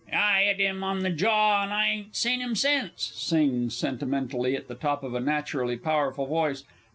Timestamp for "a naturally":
5.13-5.77